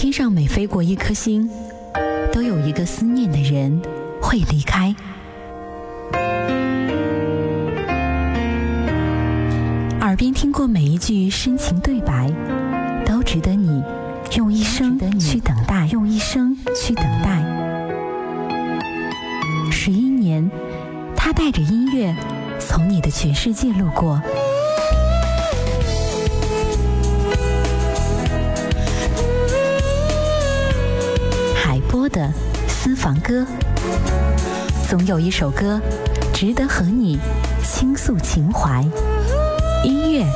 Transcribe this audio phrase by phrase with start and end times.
[0.00, 1.50] 天上每飞过一颗星，
[2.32, 3.82] 都有一个思念的人
[4.22, 4.94] 会离开。
[10.00, 12.30] 耳边听过每一句深情对白，
[13.04, 13.82] 都值得你
[14.36, 17.42] 用一生去等待，用一生去等待。
[19.72, 20.48] 十一年，
[21.16, 22.14] 他带着音乐
[22.60, 24.22] 从你的全世界路过。
[33.08, 33.42] 房歌，
[34.86, 35.80] 总有一首歌
[36.34, 37.18] 值得和你
[37.64, 38.82] 倾诉情怀。
[39.82, 40.26] 音乐，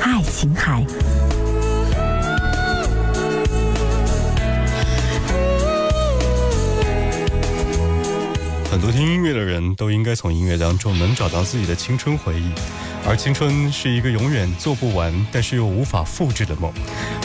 [0.00, 0.86] 爱琴海。
[8.70, 12.50] 很多听音乐的人都应该从音乐当中能找到自己的青春回忆，
[13.06, 16.72] 而青春是一个永远做不完，但是又无法复制的梦。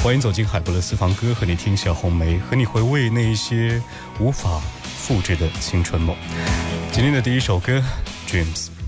[0.04, 3.82] 欢迎走进海波的私房歌，和你听小红梅，和你回味那一些
[4.20, 4.62] 无法
[5.10, 6.16] 复制的青春梦。
[6.92, 7.84] 今天的第一首歌
[8.28, 8.79] ，Dreams。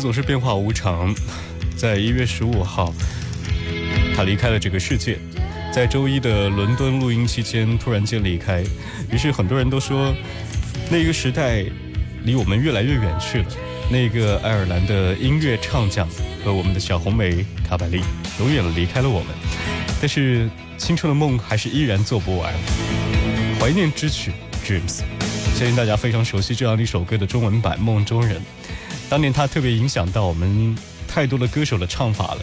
[0.00, 1.14] 总是变化无常，
[1.76, 2.92] 在一月十五号，
[4.16, 5.18] 他离开了这个世界，
[5.72, 8.64] 在周一的伦敦录音期间突然间离开，
[9.12, 10.14] 于是很多人都说，
[10.90, 11.64] 那个时代
[12.24, 13.46] 离我们越来越远去了。
[13.90, 16.08] 那个爱尔兰的音乐唱将
[16.44, 18.00] 和我们的小红梅卡百利
[18.38, 19.28] 永远离开了我们，
[20.00, 22.54] 但是青春的梦还是依然做不完。
[23.58, 24.32] 怀念之曲
[24.66, 25.00] 《Dreams》，
[25.58, 28.36] 相信大家非常熟悉这样一首歌的中文版《梦中人》。
[29.10, 30.74] 当年他特别影响到我们
[31.08, 32.38] 太多的歌手的唱法了，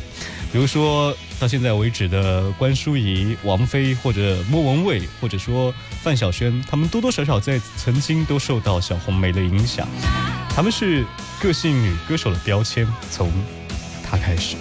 [0.51, 5.73] 比如说到现在为止的关淑怡、王菲或者莫文蔚，或者说
[6.03, 9.87] 范晓萱，他们多多少少在曾经都受到小红梅的影响。
[10.49, 11.05] 他们是
[11.39, 13.31] 个性女歌手的标签，从
[14.03, 14.57] 她开始。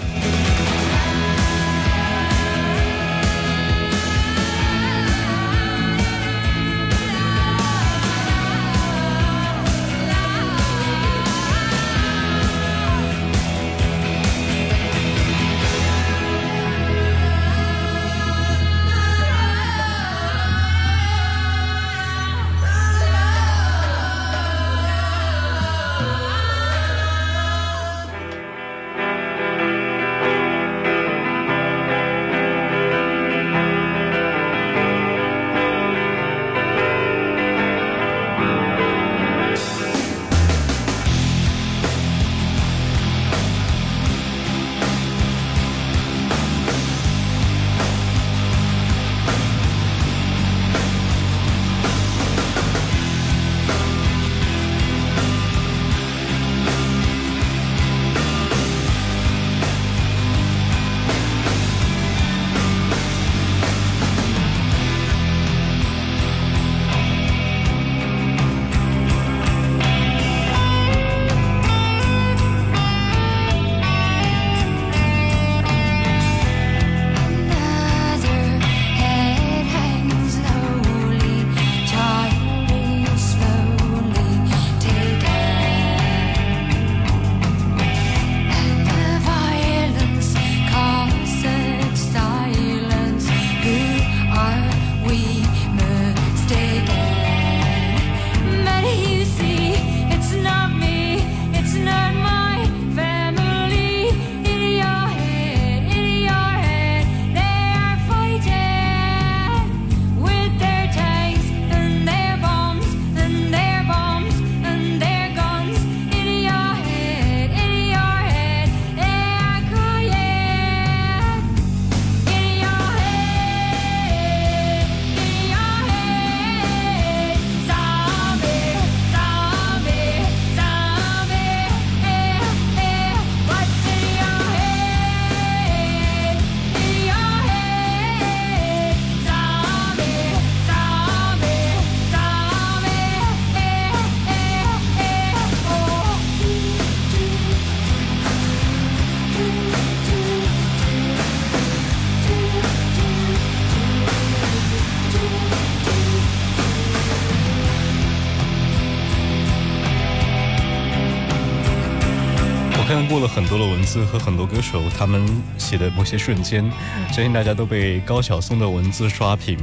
[163.17, 165.27] 做了很多的文字和很多歌手他们
[165.57, 166.71] 写的某些瞬间，
[167.11, 169.59] 相信大家都被高晓松的文字刷屏。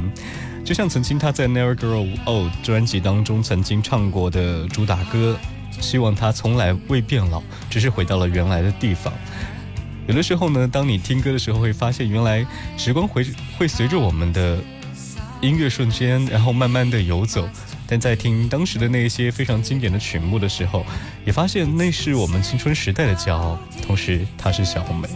[0.64, 5.38] 就像曾经他在《Never Grow Old》专辑当中曾经唱过的主打歌，
[5.80, 7.40] 希望他从来未变老，
[7.70, 9.12] 只是回到了原来的地方。
[10.08, 12.44] 有的时候呢，当你听歌的时候，会发现原来
[12.76, 13.24] 时光会
[13.56, 14.58] 会随着我们的
[15.40, 17.48] 音乐瞬间，然后慢慢的游走。
[17.86, 20.84] 但在听当时的那些非常经典的曲目的时候，
[21.24, 25.08] 也发现那是我们青春时代的骄傲，同时它是小红梅。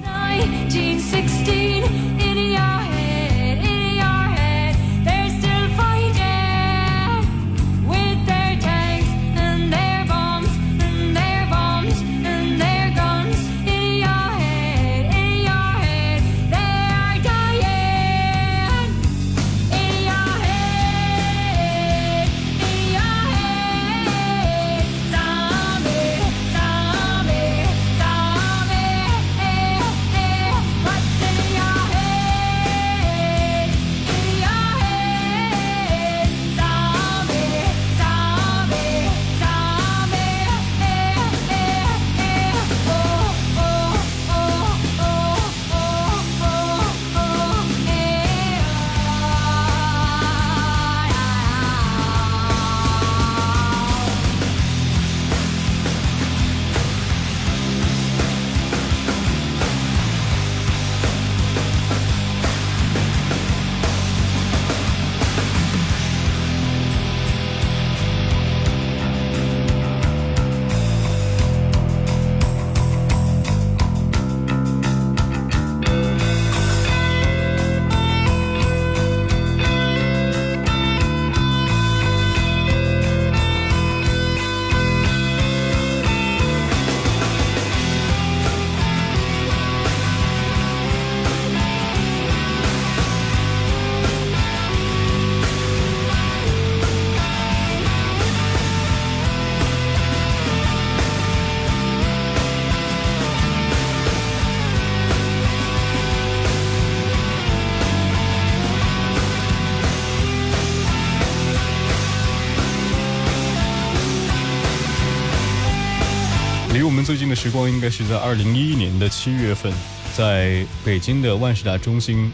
[117.48, 119.72] 时光应该是在二零一一年的七月份，
[120.14, 122.30] 在北京的万事达中心，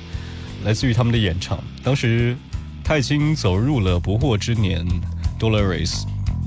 [0.64, 1.56] 来自于他们的演唱。
[1.84, 2.36] 当时
[2.82, 4.84] 他已经走入了不惑之年
[5.38, 6.02] ，Dolores。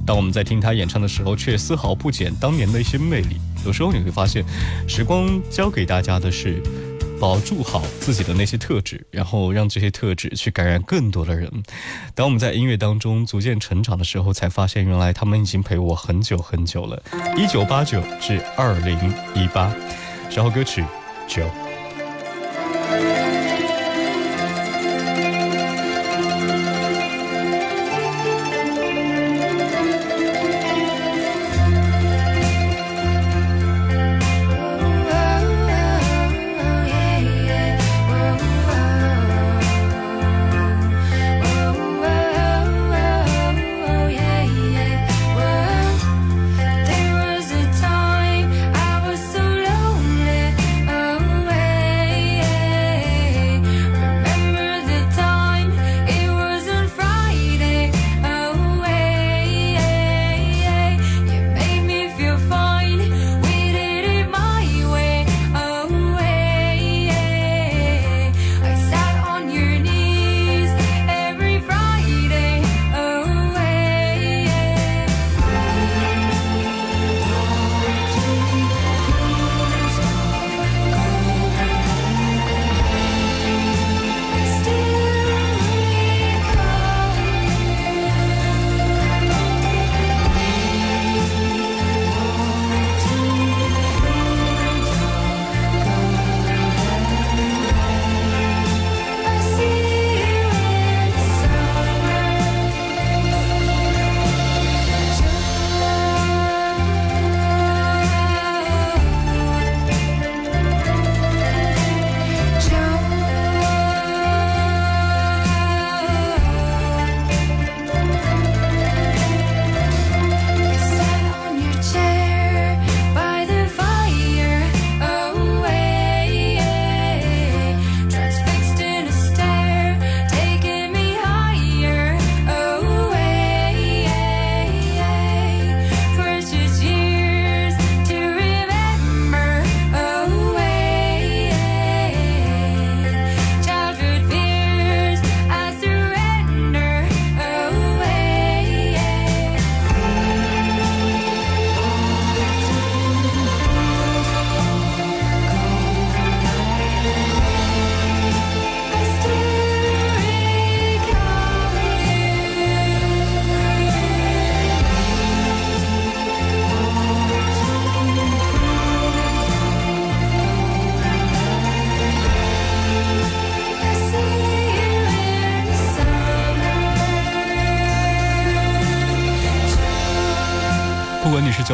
[0.05, 3.37] 当我们在听他演唱的时候，却丝毫不减当年的一些魅力。
[3.65, 4.43] 有时候你会发现，
[4.85, 6.61] 时光教给大家的是。
[7.19, 11.51] 保住好自己的那些特质，然后让这些特质去感染更多的人。
[12.13, 17.01] 当我们在音乐当中逐渐成长的时候，才发现原来他们已经陪我很久很久了。
[17.35, 18.97] 一九八九至二零
[19.35, 19.73] 一八，
[20.35, 20.83] 然后歌曲
[21.27, 21.66] 九。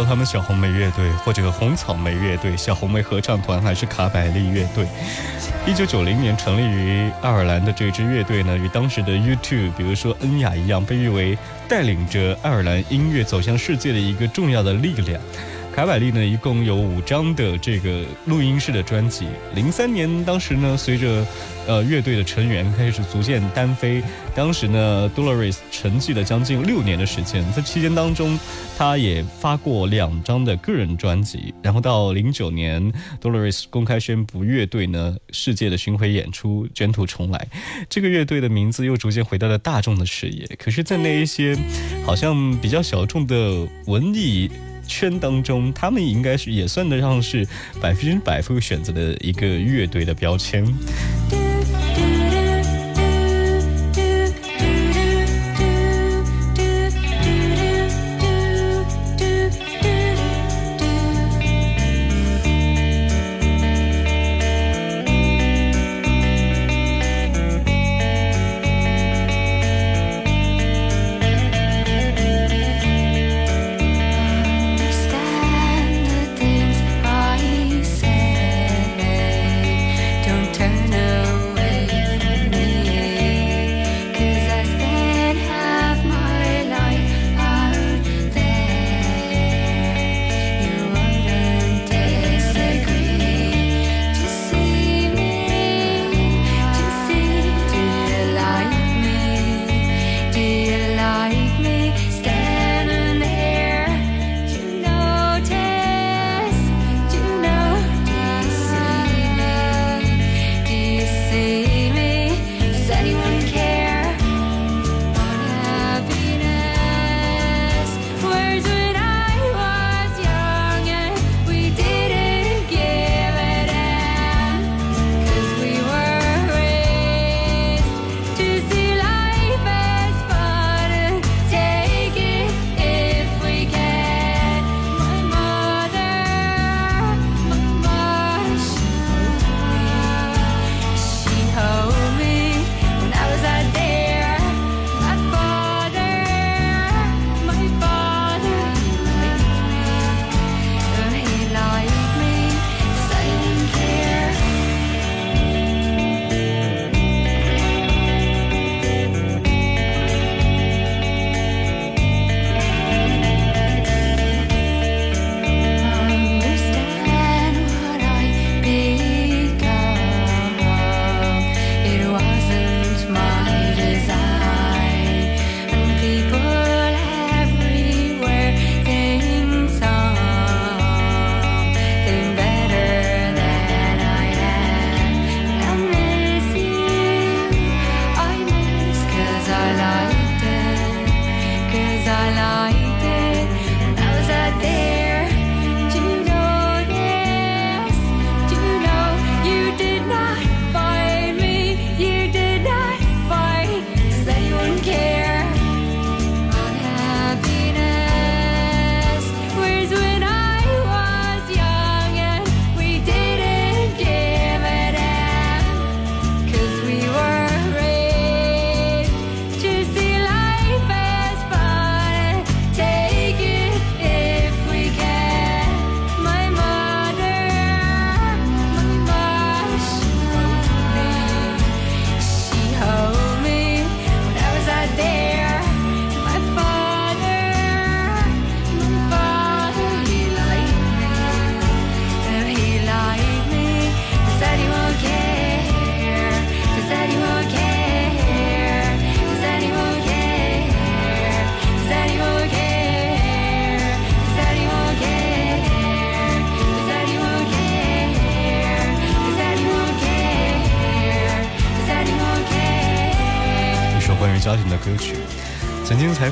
[0.05, 4.85] 他们小红莓乐队，或者红草莓乐队、小红莓合唱团，还是卡百利乐队，
[5.65, 15.21] 一九九零年成立于爱尔兰的这支乐队呢，与当时的 u t u b e 比如说恩雅一样，被誉为带领着爱尔兰音乐走向世界的一个重要的力量。
[15.75, 19.25] 凯百利呢，一共有五张的这个录音室的专辑。
[19.55, 21.25] 零三年，当时呢，随着
[21.65, 24.03] 呃乐队的成员开始逐渐单飞，
[24.35, 27.43] 当时呢，Dolores 沉寂了将近六年的时间。
[27.53, 28.39] 在期间当中，
[28.77, 31.51] 他也发过两张的个人专辑。
[31.63, 37.47] 然后到零九年，Dolores 公开宣布乐队呢世界的巡回演出卷土重来，
[37.89, 40.45] 这个乐队的名字又逐渐回到了大众的视野。
[40.59, 41.57] 可是，在那一些
[42.05, 44.51] 好像比较小众的文艺。
[44.87, 47.47] 圈当中，他们应该是也算得上是
[47.81, 50.65] 百分之百会选择的一个乐队的标签。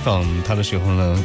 [0.03, 1.23] 访他的时候呢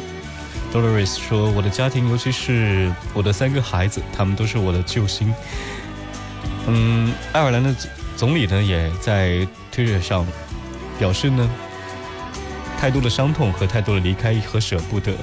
[0.73, 5.33] ，Dolores 说：“我的家庭，尤其是我的三个孩子，他们都是我的救星。”
[6.67, 7.75] 嗯，爱尔兰的
[8.15, 10.25] 总理呢，也在推特上
[10.99, 11.49] 表示呢，
[12.79, 15.13] 太多的伤痛和太多的离开和舍不得。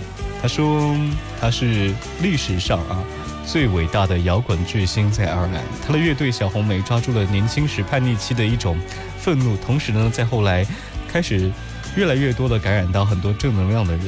[0.42, 0.94] 他说
[1.40, 3.02] 他是历史上啊
[3.46, 8.76] 最伟大的摇滚巨星，在爱尔兰，他的乐队小红莓抓住了年轻时叛逆期的一种
[9.18, 10.66] 愤怒，同时呢，在后来。
[11.06, 11.48] 开始
[11.96, 14.06] 越来越多的感染到很多正能量的人，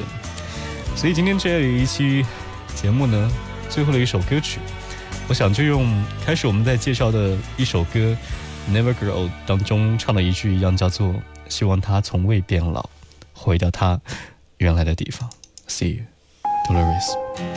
[0.97, 2.25] 所以今天这样一期
[2.75, 3.31] 节目呢
[3.69, 4.59] 最后的一首歌曲，
[5.29, 8.17] 我想就用开始我们在介绍的一首歌
[8.73, 11.15] 《Never Grow》当中唱的一句一样，叫做
[11.49, 12.89] “希望他从未变老，
[13.33, 14.01] 回到他
[14.59, 15.31] 原来的地方”。
[15.69, 16.05] See you,
[16.69, 17.56] Dolores.